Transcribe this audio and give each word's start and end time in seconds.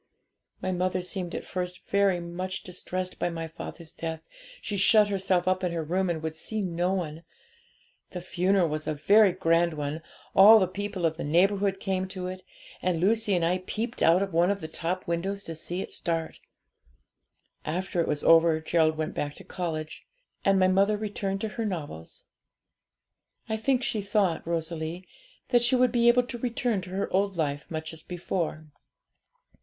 'My 0.63 0.71
mother 0.71 1.03
seemed 1.03 1.35
at 1.35 1.45
first 1.45 1.87
very 1.87 2.19
much 2.19 2.63
distressed 2.63 3.19
by 3.19 3.29
my 3.29 3.47
father's 3.47 3.91
death; 3.91 4.23
she 4.59 4.75
shut 4.75 5.09
herself 5.09 5.47
up 5.47 5.63
in 5.63 5.71
her 5.73 5.83
room, 5.83 6.09
and 6.09 6.23
would 6.23 6.35
see 6.35 6.59
no 6.63 6.91
one. 6.91 7.23
The 8.09 8.19
funeral 8.21 8.67
was 8.67 8.87
a 8.87 8.95
very 8.95 9.31
grand 9.31 9.75
one; 9.75 10.01
all 10.33 10.57
the 10.57 10.67
people 10.67 11.05
of 11.05 11.17
the 11.17 11.23
neighbourhood 11.23 11.79
came 11.79 12.07
to 12.07 12.25
it, 12.25 12.41
and 12.81 12.99
Lucy 12.99 13.35
and 13.35 13.45
I 13.45 13.59
peeped 13.59 14.01
out 14.01 14.23
of 14.23 14.33
one 14.33 14.49
of 14.49 14.59
the 14.59 14.67
top 14.67 15.05
windows 15.07 15.43
to 15.43 15.53
see 15.53 15.81
it 15.81 15.93
start. 15.93 16.39
After 17.63 18.01
it 18.01 18.07
was 18.07 18.23
over, 18.23 18.59
Gerald 18.59 18.97
went 18.97 19.13
back 19.13 19.35
to 19.35 19.43
college, 19.43 20.07
and 20.43 20.57
my 20.57 20.67
mother 20.67 20.97
returned 20.97 21.41
to 21.41 21.47
her 21.57 21.63
novels. 21.63 22.25
I 23.47 23.55
think 23.55 23.83
she 23.83 24.01
thought, 24.01 24.47
Rosalie, 24.47 25.07
that 25.49 25.61
she 25.61 25.75
would 25.75 25.91
be 25.91 26.07
able 26.07 26.23
to 26.23 26.39
return 26.39 26.81
to 26.81 26.89
her 26.89 27.07
old 27.13 27.37
life 27.37 27.69
much 27.69 27.93
as 27.93 28.01
before. 28.01 28.65